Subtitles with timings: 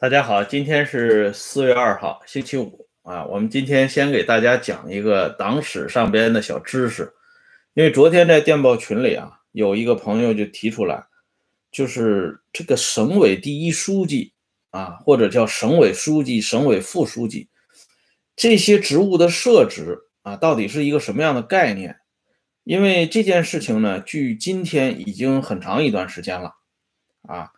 [0.00, 3.22] 大家好，今天是四月二号，星期五啊。
[3.26, 7.12] 我们今天先给大家讲一个党史上边的小知识，
[7.74, 11.04] 因为昨天在电报群里啊，有一个朋友就提出来，
[11.70, 14.32] 就是这个省委第一书记
[14.70, 17.50] 啊，或者叫省委书记、省委副书记
[18.34, 21.98] 这些职务的设置啊，到底是一个什么样的概念？
[22.64, 26.54] 因为这件事情呢，距今天已经很长一段时间了
[27.28, 27.50] 啊，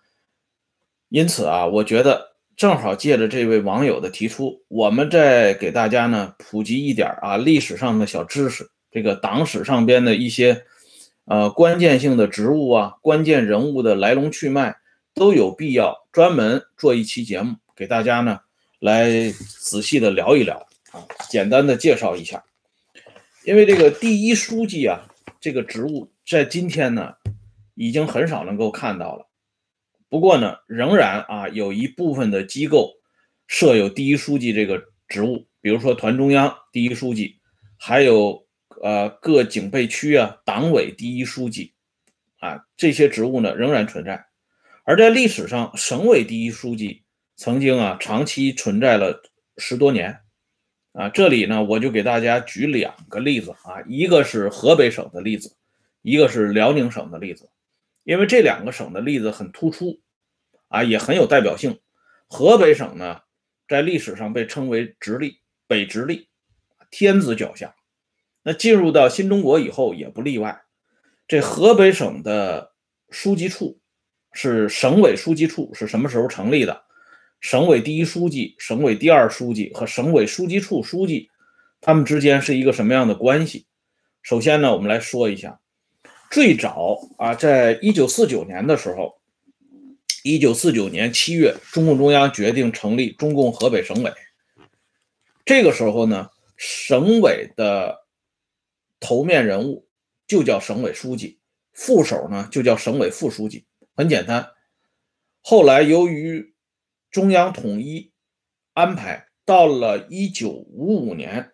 [1.09, 2.32] 因此啊，我觉得。
[2.57, 10.65] 正好借着这位网友的提出，我们再给大家呢普及一点啊历史上的小知识，这个党史上边的一些
[11.25, 14.77] 呃关键性的职务啊、关键人物的来龙去脉，
[15.15, 18.39] 都有必要专门做一期节目给大家呢
[18.79, 22.45] 来仔细的聊一聊啊，简单的介绍一下。
[23.45, 25.01] 因为这个第一书记啊
[25.41, 27.15] 这个职务在今天呢
[27.75, 29.27] 已经很少能够看到了。
[30.13, 32.93] 不过呢，仍然啊有一部分的机构
[33.47, 37.41] 设有第一书记这个职务，比如说团中央第一书记，
[37.79, 38.47] 还有
[38.83, 41.73] 呃各警备区啊党委第一书记
[42.41, 44.27] 啊这些职务呢仍然存在。
[44.85, 47.05] 而在历史上，省委第一书记
[47.37, 49.23] 曾经啊长期存在了
[49.57, 50.19] 十多年
[50.93, 51.09] 啊。
[51.09, 55.57] 这里呢我就给大家举两个例子啊，一个是河北省的例子，
[56.03, 57.49] 一个是辽宁省的例子。
[58.05, 60.02] 因为这两个省的例子很突出，
[60.73, 61.79] 啊，也很有代表性。
[62.27, 63.21] 河北省呢，
[63.69, 66.29] 在历史上被称为直隶、北直隶，
[66.91, 67.75] 天子脚下。
[68.43, 70.63] 那进入到新中国以后也不例外。
[71.29, 72.73] 这河北省的
[73.11, 73.79] 书记处
[74.33, 76.83] 是省委书记处是什么时候成立的？
[77.41, 81.29] 省委第一书记、省委第二书记和省委书记处书记，
[81.81, 83.67] 他们之间是一个什么样的关系？
[84.23, 85.61] 首先呢，我们来说一下。
[86.31, 89.21] 最早啊，在一九四九年的时候，
[90.23, 94.13] 一九四九年七月，中共中央决定成立中共河北省委。
[95.45, 98.07] 这个时候呢，省委的
[99.01, 99.89] 头面人物
[100.27, 101.41] 就叫省委书记，
[101.73, 104.51] 副手呢就叫省委副书记，很简单。
[105.41, 106.55] 后来由于
[107.11, 108.13] 中央统一
[108.73, 111.53] 安排，到了一九五五年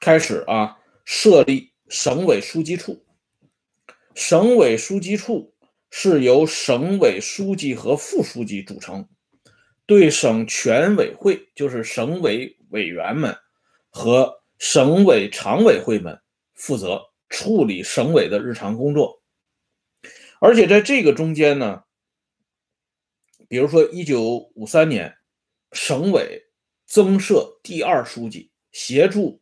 [0.00, 1.72] 开始啊，设立。
[1.86, 3.04] 省委书记处，
[4.14, 5.53] 省委书记处
[5.96, 9.08] 是由省委书记和副书记组成，
[9.86, 13.38] 对省全委会，就是省委委员们
[13.90, 16.20] 和省委常委会们
[16.52, 19.22] 负责处理省委的日常工作。
[20.40, 21.84] 而且在这个中间呢，
[23.46, 25.14] 比如说一九五三年，
[25.70, 26.42] 省委
[26.86, 29.40] 增设第二书记，协助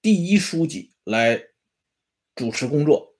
[0.00, 0.92] 第一书记。
[1.02, 1.40] 来
[2.34, 3.14] 主持工作，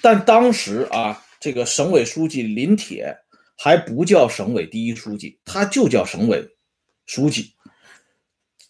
[0.00, 3.16] 但当时啊，这个省委书记林铁
[3.56, 6.48] 还不叫省委第一书记，他就叫省委
[7.06, 7.54] 书记。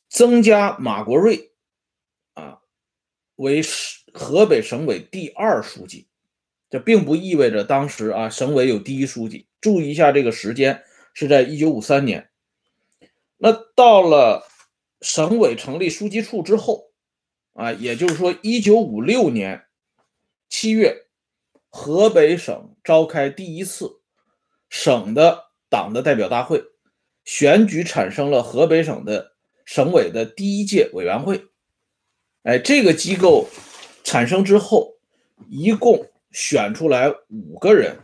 [0.09, 1.53] 增加马国瑞
[2.35, 2.61] 啊
[3.37, 3.63] 为
[4.13, 6.09] 河北省委第二书记，
[6.71, 9.47] 这并不意味着当时啊省委有第一书记。
[9.61, 10.83] 注意一下这个时间
[11.15, 12.31] 是在一九五三年。
[13.37, 14.47] 那到了
[15.01, 16.87] 省委成立书记处之后。
[17.55, 19.65] 啊，也就是说，一九五六年
[20.49, 21.08] 七月，
[21.69, 24.01] 河北省召开第一次
[24.69, 26.63] 省的党的代表大会，
[27.25, 29.33] 选举产生了河北省的
[29.65, 31.47] 省委的第一届委员会。
[32.43, 33.49] 哎，这个机构
[34.05, 34.95] 产生之后，
[35.49, 37.99] 一共选出来五个人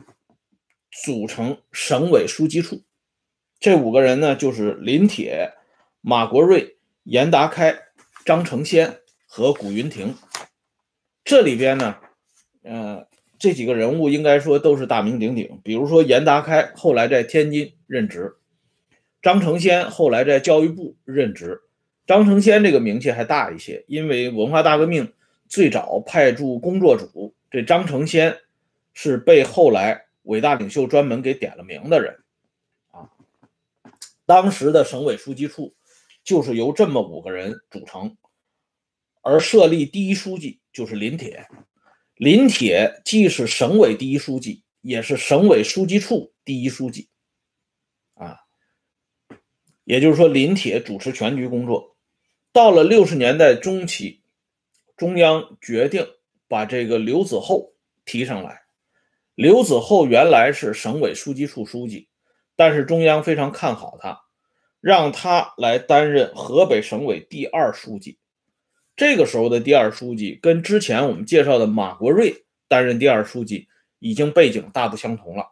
[1.04, 2.82] 组成省委书记处。
[3.58, 5.54] 这五个人呢，就是林铁、
[6.00, 7.76] 马国瑞、严达开、
[8.24, 9.00] 张成先。
[9.26, 10.14] 和古云亭，
[11.24, 11.96] 这里边呢，
[12.62, 13.04] 呃，
[13.44, 15.60] 这几个人物应该说都是大名鼎鼎。
[15.62, 18.36] 比如说严达开后来在天津任职，
[19.20, 21.60] 张成先后来在教育部任职。
[22.06, 25.12] 张成先这个名气还大一些，因为文化大革命
[25.46, 28.34] 最早派驻工作组，这张成先
[28.94, 32.16] 是被后来伟大领袖专门给点了名的人
[32.92, 33.10] 啊。
[34.24, 35.74] 当时的省委书记处
[36.22, 38.16] 就是由这么五个人组成。
[39.20, 41.46] 而设立第一书记就是林铁，
[42.16, 47.08] 林铁既是省委第一书记，也是省委书记处第一书记，
[48.14, 48.38] 啊，
[49.82, 51.96] 也就是说林铁主持全局工作。
[52.52, 54.22] 到了六十年代中期，
[54.96, 56.06] 中央决定
[56.46, 57.74] 把这个刘子厚
[58.04, 58.62] 提上来。
[59.34, 62.08] 刘子厚原来是省委书记处书记，
[62.54, 64.20] 但是中央非常看好他，
[64.80, 68.20] 让他来担任河北省委第二书记。
[68.96, 73.66] 这个时候的第二书记跟之前我们介绍的马国瑞担任第二书记
[73.98, 75.46] 已经背景大不相同了，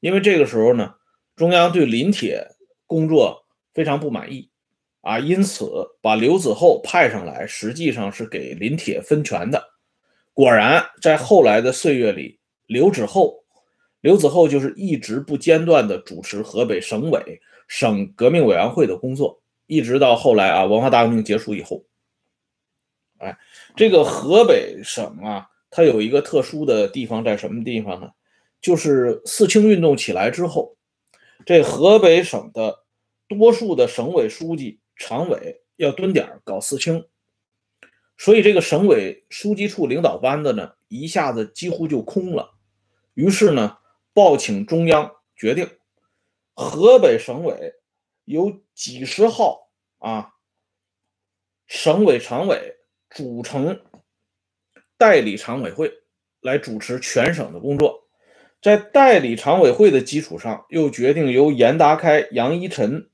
[0.00, 0.94] 因为这个时候呢，
[1.34, 2.48] 中央对临铁
[2.86, 3.44] 工作
[3.74, 4.48] 非常不满意
[5.02, 5.66] 啊，因此
[6.00, 9.62] 把刘子厚派上来，实际上是给临铁分权的。
[10.32, 13.44] 果然，在后来的岁月里，刘子厚，
[14.00, 21.84] 刘子厚就是一直不间断地主持河北省委、省革命委员会的工作，一直到后来啊，文化大革命结束以后。
[23.18, 23.38] 哎，
[23.74, 28.10] 这个河北省啊，它有一个特殊的地方在什么地方呢？
[28.60, 30.76] 就是四清运动起来之后，
[31.44, 32.84] 这河北省的
[33.28, 37.06] 多数的省委书记、常委要蹲点搞四清，
[38.16, 42.54] 所以这个省委书记处领导班子呢，一下子几乎就空了。
[43.14, 43.78] 于是呢，
[44.12, 45.68] 报请中央决定，
[46.54, 47.74] 河北省委
[48.24, 50.32] 有几十号啊
[51.66, 52.75] 省委常委
[53.16, 53.80] 组成
[54.98, 55.90] 代理常委会
[56.42, 58.06] 来主持全省的工作。
[58.60, 63.08] 在代理常委会的基础上，又决定由严达开、杨一晨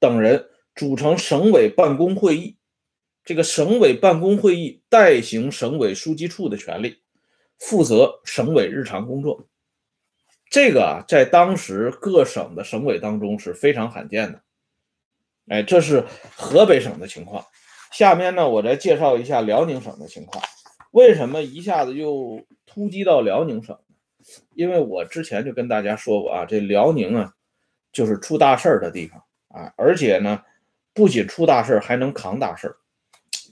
[0.00, 2.56] 等人组成省委办公会议。
[3.24, 6.98] 这个省委办公会议代行省委书记处的权利，
[7.60, 9.46] 负责省委日常工作。
[10.50, 14.42] 这个啊，在当时各省的省委当中是非常罕见的。
[15.46, 16.04] 哎，这是
[16.34, 17.44] 河北省的情况。
[17.94, 20.42] 下面呢，我再介绍一下辽宁省的情况。
[20.90, 23.78] 为什么一下子又突击到辽宁省？
[24.56, 27.32] 因为我之前就跟大家说过啊，这辽宁啊，
[27.92, 30.42] 就是出大事儿的地方啊，而且呢，
[30.92, 32.76] 不仅出大事儿，还能扛大事儿。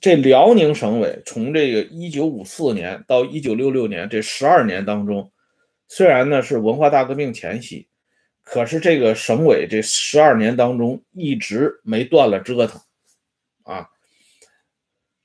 [0.00, 5.31] 这辽宁省委从这个一九五四年到一九六六年这十二年当中，
[5.87, 7.87] 虽然呢是文化大革命前夕，
[8.43, 12.81] 可是这个省委这十二年当中一直没断了折腾
[13.62, 13.89] 啊。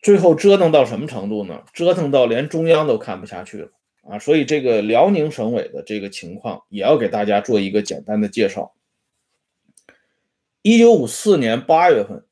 [0.08, 1.66] 最后折腾到什么程度呢？
[1.74, 3.70] 折腾到连中央都看不下去了。
[4.04, 8.74] 啊，所以这个辽宁省委的这个情况也要给大家做一个简单的介绍。
[10.62, 12.24] 一九五四年八月份，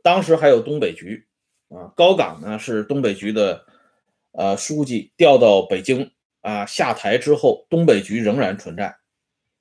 [0.00, 1.26] 当时还有东北局
[1.70, 3.66] 啊，高岗呢是东北局的
[4.30, 8.94] 呃书记，调到北京啊下台之后，东北局仍然存在，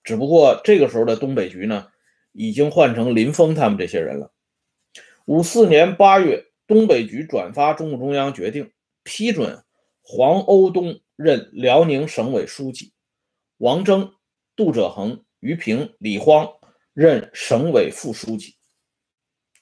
[0.03, 1.87] 只不过这个时候的东北局呢
[2.33, 4.31] 已经换成林峰他们这些人了。
[5.25, 8.71] 五四年八月，东北局转发中共中央决定，
[9.03, 9.63] 批准
[10.01, 10.99] 黄欧东。
[11.17, 12.93] 任辽宁省委书记，
[13.57, 14.13] 王征、
[14.55, 16.47] 杜哲恒、于平、李荒
[16.93, 18.53] 任省委副书记，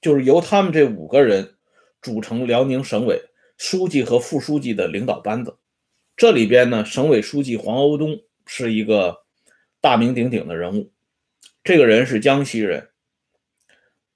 [0.02, 1.56] 就是由他们这五个人
[2.02, 3.22] 组成辽宁省委
[3.58, 5.58] 书记和副书记的领导班子。
[6.18, 9.24] 这里边呢，省委书记黄欧东是一个
[9.80, 10.92] 大名鼎鼎的人物。
[11.64, 12.90] 这个人是江西人，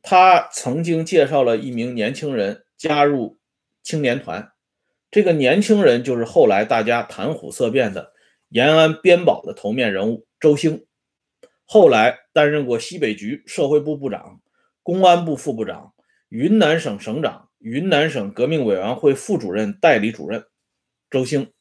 [0.02, 3.38] 他曾经介绍了一名年轻人加入
[3.84, 4.52] 青年团。
[5.12, 8.14] 这个年轻人就是后来大家谈虎色变的
[8.48, 10.88] 延安边保的头面人物周兴，
[11.66, 14.42] 后来担任过西北局社会部部长、
[14.82, 15.94] 公安部副部长、
[16.30, 20.46] 云南省省长、云南省革命委员会副主任代理主任。
[21.10, 21.52] 周兴，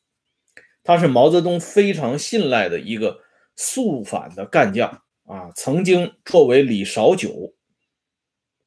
[0.85, 3.21] 他是毛泽东非常信赖的一个
[3.57, 7.55] 肃反的干将啊，曾经作为李少九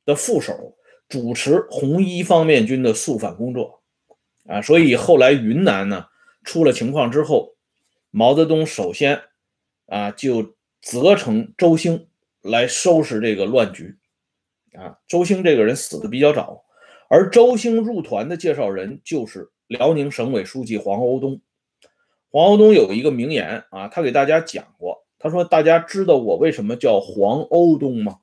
[0.06, 0.76] 的副手，
[1.12, 3.82] 主持红一方面军的肃反工作。
[4.48, 6.08] 啊，所以后来云南呢
[6.44, 7.56] 出了情况之后，
[8.10, 9.22] 毛泽东首先
[9.86, 12.08] 啊就责成周兴
[12.42, 13.98] 来收拾这个乱局。
[14.74, 16.64] 啊，周兴这个人死的比较早，
[17.10, 21.42] 而周兴入团的介绍人就是辽宁省委书记黄欧东。
[22.32, 28.20] 黄欧东有一个名言啊，他给大家讲过，他说：“大家知道我为什么叫黄欧东吗？”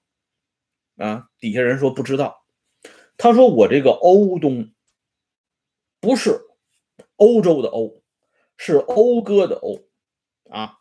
[0.97, 2.38] 啊，底下人说不知道。
[3.18, 4.72] 他说：“我这个欧东。”
[6.00, 6.40] 不是
[7.16, 8.04] 欧洲的欧，
[8.56, 9.82] 是讴歌的讴
[10.48, 10.78] 啊！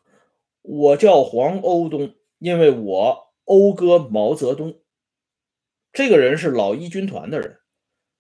[0.62, 4.80] 我叫黄欧东，因为我讴歌毛泽东。
[5.92, 7.58] 这个人是老一军团的人，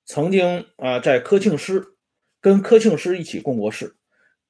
[0.06, 1.98] 曾经啊在科庆师
[2.42, 3.96] 跟科庆师一起共过事，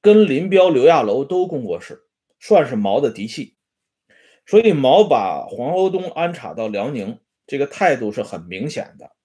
[0.00, 2.08] 跟林彪、刘亚楼都共过事，
[2.40, 3.58] 算是毛的嫡系。
[4.46, 9.17] 所以毛把黄欧东安插到辽宁，这个态度是很明显的。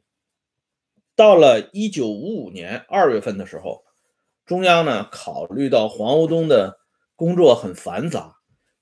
[1.15, 3.84] 到了一九五五年二月份的时候，
[4.46, 6.79] 中央呢考虑到黄欧东的
[7.15, 8.38] 工作很繁杂，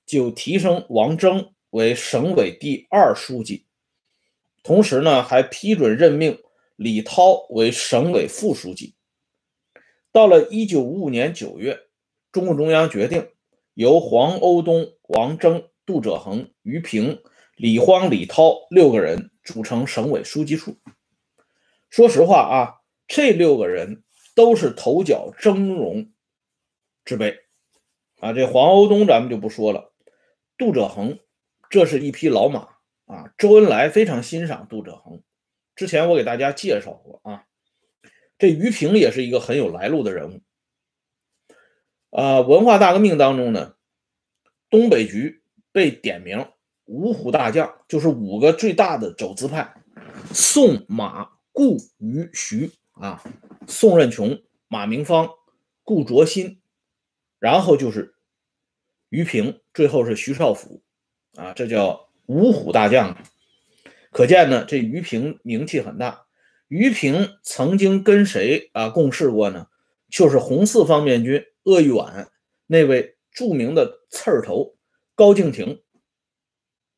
[0.06, 3.66] 就提升王征为省委第二书记，
[4.62, 6.38] 同时呢还批准任命
[6.76, 8.94] 李涛为省委副书记。
[10.10, 11.78] 到了一九五五年九月，
[12.32, 13.28] 中共中央决定
[13.74, 17.22] 由黄欧东、王征、杜哲恒、于平、
[17.56, 20.76] 李荒、李涛六个人组成省委书记处。
[21.92, 24.02] 说实话啊，这六个人
[24.34, 26.10] 都是头角峥嵘
[27.04, 27.40] 之辈
[28.18, 28.32] 啊。
[28.32, 29.92] 这黄欧东咱们就不说了，
[30.56, 31.18] 杜哲恒
[31.68, 33.34] 这是一匹老马啊。
[33.36, 35.22] 周恩来非常欣赏杜哲恒，
[35.76, 37.44] 之前我给大家介绍过啊。
[38.38, 40.40] 这于平也是一个很有来路的人物。
[42.08, 43.74] 啊，文化大革命当中呢，
[44.70, 46.48] 东北局被点名
[46.86, 49.74] 五虎大将，就是五个最大的走资派：
[50.32, 53.22] 宋、马、顾、于、徐啊。
[53.68, 55.30] 宋任穷、马明芳、
[55.84, 56.60] 顾卓新，
[57.38, 58.16] 然后就是
[59.08, 60.82] 于平，最后是徐少府
[61.36, 63.16] 啊，这叫五虎大将。
[64.10, 66.26] 可见呢，这于平名气很大。
[66.68, 69.68] 于平曾经跟谁啊共事过呢？
[70.10, 71.44] 就是红四方面军。
[71.64, 72.28] 鄂豫皖
[72.66, 74.74] 那位著名的刺儿头
[75.14, 75.80] 高敬亭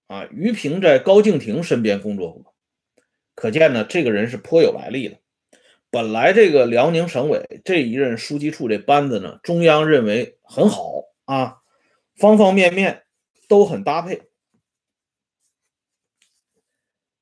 [0.07, 2.54] 啊，于平在高敬亭身边工作过，
[3.35, 5.19] 可见呢，这个人是颇有来历的。
[5.91, 11.59] 本来这个辽宁省委这一任书记处这班子呢，中央认为很好啊，
[12.17, 13.05] 方方面面
[13.49, 14.23] 都很搭配。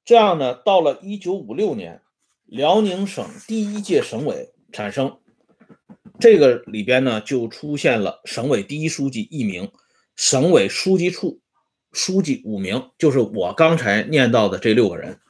[0.05, 2.03] 这样呢，到了一九五六年，
[2.45, 5.19] 辽宁省第一届省委产生。
[6.19, 9.71] 这个里边呢，就出现了省委第一书记一名，
[10.17, 11.41] 省委书记处
[11.93, 15.21] 书记五名，就是我刚才念到的这六个人。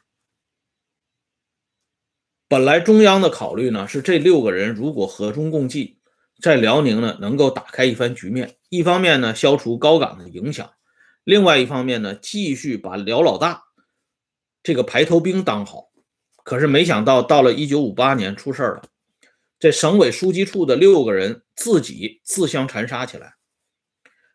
[2.52, 5.96] 本来中央的考虑呢，是这六个人如果和衷共济，
[6.38, 8.56] 在辽宁呢能够打开一番局面。
[8.68, 10.66] 一方面呢，消除高岗的影响；
[11.24, 13.62] 另外一方面呢，继续把辽老大
[14.62, 15.92] 这个排头兵当好。
[16.44, 18.82] 可是没想到，到了一九五八年，出事了。
[19.58, 23.36] 这省委书记处的六个人自己自相残杀起来，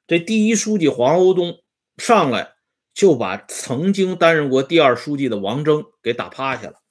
[0.08, 1.60] 这第一书记黄欧东
[1.98, 2.56] 上来
[2.96, 6.82] 就把曾经担任过第二书记的王征给打趴下了。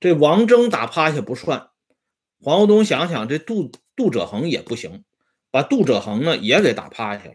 [0.00, 1.68] 这王征打趴下不算，
[2.42, 5.04] 黄欧东想想这杜杜哲恒也不行，
[5.50, 7.34] 把杜哲恒呢也给打趴下了。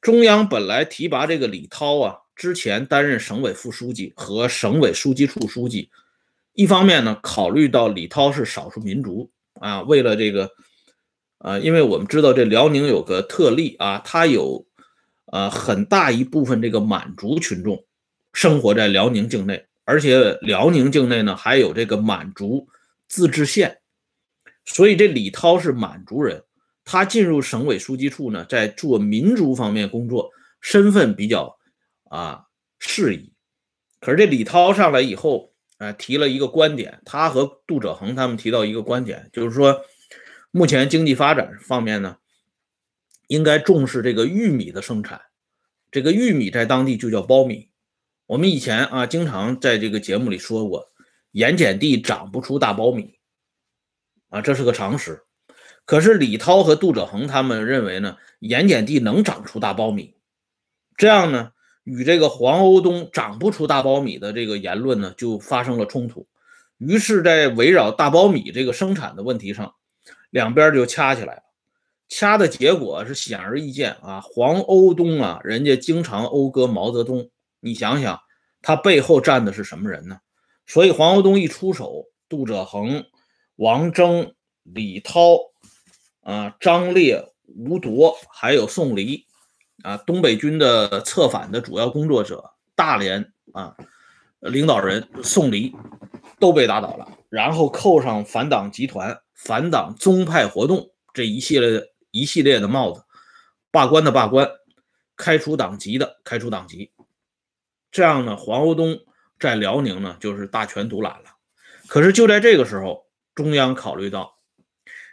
[0.00, 5.90] 中央本来提拔这个李涛啊，之前担任省委副书记和省委书记处书记。
[6.54, 9.30] 一方面呢，考虑到李涛是少数民族
[9.60, 10.50] 啊，为了这个，
[11.38, 14.66] 呃，因为我们知道这辽宁有个特例啊，它有
[15.26, 17.84] 呃很大一部分这个满族群众
[18.32, 22.68] 生活在辽宁境内，而且辽宁境内呢还有这个满族
[23.08, 23.80] 自治县，
[24.64, 26.44] 所以这李涛是满族人，
[26.84, 31.58] 他进入省委书记处呢，在做民族方面工作，身份比较
[32.04, 32.44] 啊
[32.78, 33.32] 适宜。
[34.00, 35.50] 可是这李涛上来以后。
[35.78, 39.84] 呃，提了一个观点，他和杜哲恒他们提到一个观点，就是说，
[40.52, 42.18] 目前经济发展方面呢，
[43.26, 45.20] 应该重视这个玉米的生产。
[45.90, 47.71] 这个玉米在当地就叫苞米。
[48.26, 50.88] 我们以前啊，经常在这个节目里说过，
[51.32, 53.14] 盐碱地长不出大苞米
[54.28, 55.22] 啊，这是个常识。
[55.84, 60.14] 可是李涛和杜哲恒他们认为呢，盐碱地能长出大苞米，
[60.96, 61.52] 这样呢？
[61.84, 66.28] 与这个黄欧东长不出大苞米的这个言论呢，就发生了冲突。
[66.78, 69.74] 于是，在围绕大苞米这个生产的问题上，
[70.30, 71.42] 两边就掐起来了。
[72.08, 77.28] 掐的结果是显而易见啊，黄欧东啊，人家经常讴歌毛泽东，
[77.62, 78.20] 你想想，
[78.60, 80.18] 他背后站的是什么人呢？
[80.66, 83.06] 所以，黄国东一出手，杜哲恒、
[83.56, 85.38] 王征、李涛
[86.20, 89.26] 啊、张烈、吴铎，还有宋黎。
[89.82, 93.74] 啊，东北军的策反的主要工作者大连啊，
[94.38, 95.74] 领导人宋黎
[96.38, 103.02] 都被打倒了，然后扣上反党集团、反党宗派活动这一系列一系列的帽子，
[103.72, 104.48] 罢官的罢官，
[105.16, 106.92] 开除党籍的开除党籍，
[107.92, 108.98] 这样呢，黄欧东
[109.38, 111.36] 在辽宁呢就是大权独揽了。
[111.86, 114.38] 可是就在这个时候，中央考虑到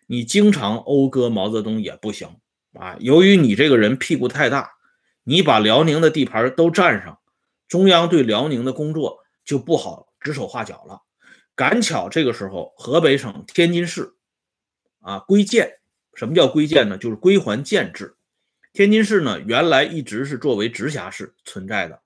[0.07, 2.27] 你经常讴歌毛泽东也不行。
[2.73, 4.71] 啊，由于你这个人屁股太大，
[5.23, 7.19] 你把辽宁的地盘都占上，
[7.67, 11.01] 中央对辽宁的工作就不好指手画脚了。
[11.55, 14.13] 赶巧这个时候，河北省天津市
[15.01, 15.79] 啊归建，
[16.13, 16.97] 什么叫归建呢？
[16.97, 18.15] 就是归还建制。
[18.71, 22.01] 天津市呢，原来一直是作为直辖市存在的。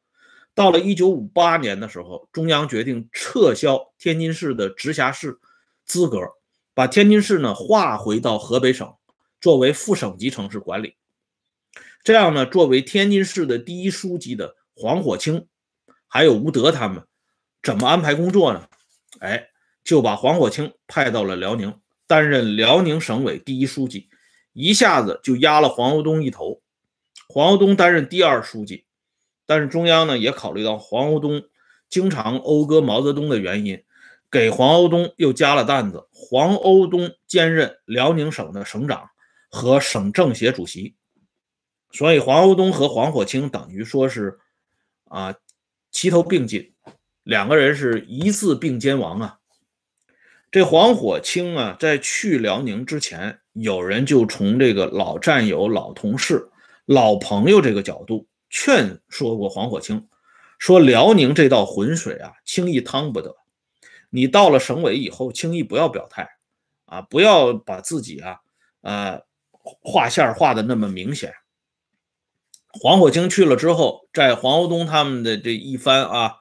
[0.55, 5.39] 到了一九五八年的时候，中央决定撤销天津市的直辖市
[5.85, 6.19] 资格，
[6.73, 8.93] 把天津市呢划回到河北省。
[9.41, 10.95] 作为副省级城市管理，
[12.01, 15.47] 这样呢，作为天津市的第一书记的黄火清，
[16.07, 17.05] 还有吴德他们，
[17.61, 18.65] 怎么安排工作呢？
[19.19, 19.49] 哎，
[19.83, 24.07] 就把黄火清派到了辽宁，担任辽宁省委第一书记，
[24.53, 26.61] 一下子就压了黄欧东一头。
[27.27, 28.85] 黄欧东担任第二书记，
[29.45, 31.43] 但是中央呢也考虑到黄欧东
[31.89, 33.83] 经常讴歌毛泽东的原因，
[34.29, 39.09] 给黄欧东又加了担子，黄欧东兼任辽宁省的省长。
[39.55, 40.95] 和省政协主席，
[41.91, 44.39] 所以黄欧东和黄火清等于说是
[45.03, 45.35] 啊
[45.91, 46.73] 齐头并进，
[47.21, 49.37] 两个人是一字并肩王啊。
[50.49, 56.49] 这黄火清啊，在去辽宁之前，有人就从这个老战友、老同事、
[56.87, 60.07] 老朋友这个角度劝说过黄火清，
[60.59, 63.35] 说辽宁这道浑水啊，轻易趟不得。
[64.11, 66.29] 你到了省委以后，轻易不要表态
[66.85, 68.37] 啊，不要把自己啊，
[68.81, 69.23] 呃，
[69.81, 71.33] 画线画的那么明显。
[72.79, 76.35] 黄火清去了之后，在黄欧东他们的这一番啊，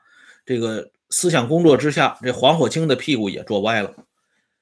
[0.44, 3.94] 这个思想工作之下，这黄火清的屁股也坐歪了，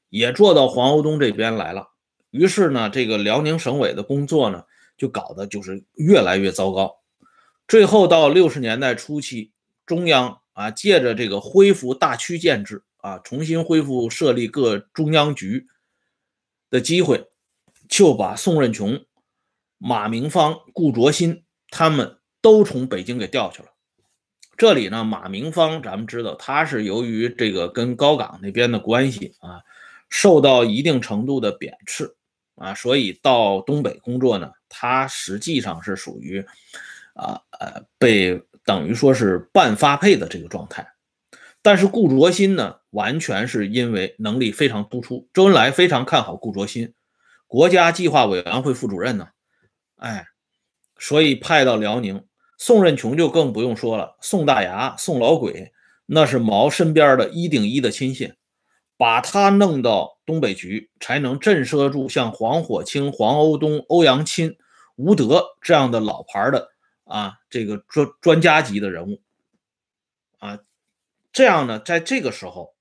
[0.08, 1.88] 也坐到黄欧东这边来了。
[2.30, 4.62] 于是呢，这个辽宁省委的工作呢，
[4.96, 6.99] 就搞得就是越来越糟糕。
[7.70, 9.52] 最后到六十年代初期，
[9.86, 12.82] 中央啊，借着这个恢复大区建制。
[12.96, 15.68] 啊，重新恢复设立各中央局
[16.68, 17.28] 的机会，
[17.88, 19.06] 就把宋任穷、
[19.78, 23.68] 马明芳、顾卓新他们都从北京给调去了。
[24.58, 29.62] 这里呢，马明芳咱们知道，他是由于这个跟高岗那边的关系啊，
[30.10, 32.16] 受到一定程度的贬斥
[32.56, 36.44] 啊，所以到东北工作呢，他实际上是属于
[37.20, 40.86] 啊呃被等于说是半发配的这个状态。
[41.62, 46.94] 但是顾卓新呢，完全是因为能力非常突出，周恩来非常看好顾卓新，
[47.46, 49.28] 国家计划委员会副主任呢，
[49.96, 50.26] 哎，
[50.98, 52.24] 所以派到辽宁。
[52.56, 55.72] 宋任穷就更不用说了，宋大牙、宋老鬼
[56.04, 58.34] 那是毛身边的一顶一的亲信，
[58.98, 64.56] 把他弄到东北局，才能震慑住像黄火清、黄欧东、欧阳钦、
[64.96, 66.68] 吴德这样的老牌的
[67.10, 69.20] 啊，这个专专家级的人物
[70.38, 70.60] 啊。
[71.32, 72.74] 这样呢，在这个时候，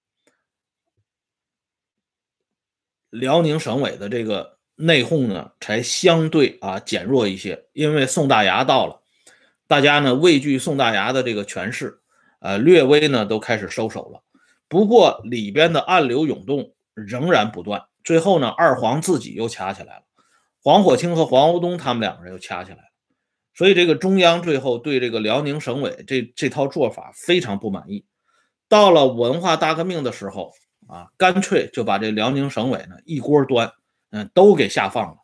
[3.10, 7.68] 辽宁省委的这个内讧呢，才相对啊减弱一些。
[7.74, 9.02] 因为宋大牙到了，
[9.68, 12.00] 大家呢畏惧宋大牙的这个权势，
[12.40, 14.24] 呃，略微呢都开始收手了。
[14.68, 17.88] 不过里边的暗流涌动仍然不断。
[18.04, 20.04] 最后呢，二黄自己又掐起来了，
[20.62, 22.89] 黄火清和黄欧东他们两个人又掐起来了。
[23.60, 28.06] 所以这个中央最后对这个辽宁省委这这套做法非常不满意。
[28.70, 30.54] 到了文化大革命的时候
[30.88, 33.74] 啊，干脆就把这辽宁省委呢一锅端，
[34.12, 35.18] 嗯，都给下放了。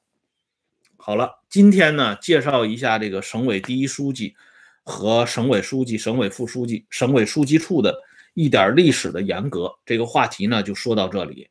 [0.98, 4.36] 好了，今天呢介绍一下这个省委第一书记
[4.84, 7.96] 和省委书记、省委副书记、省委书记处的
[8.34, 9.74] 一点历史的沿革。
[9.86, 11.50] 这个话题呢就说到这里，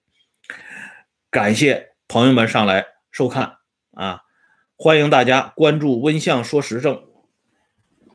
[1.30, 3.56] 感谢朋友们上来收看
[3.92, 4.20] 啊，
[4.84, 7.02] 欢迎大家关注“温相说时政”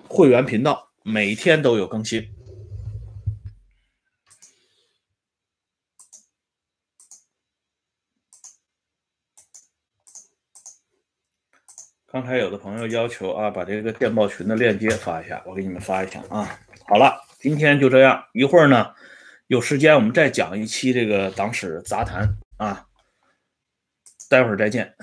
[0.07, 2.29] 会员频道，每天都有更新。
[12.05, 16.59] 刚才有的朋友要求啊，把这个电报群的链接发一下，我给你们发一下啊。
[16.85, 18.93] 好了，今天就这样，一会儿呢
[19.47, 22.85] 有时间我们再讲一期这个党史杂谈啊。
[24.29, 24.93] 待会儿再见。